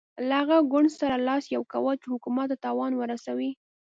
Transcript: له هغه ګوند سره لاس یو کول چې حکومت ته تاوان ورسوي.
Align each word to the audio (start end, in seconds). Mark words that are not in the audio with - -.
له 0.27 0.35
هغه 0.41 0.57
ګوند 0.71 0.89
سره 0.99 1.15
لاس 1.27 1.43
یو 1.55 1.63
کول 1.73 1.95
چې 2.01 2.07
حکومت 2.13 2.45
ته 2.51 2.55
تاوان 2.65 2.91
ورسوي. 2.95 3.51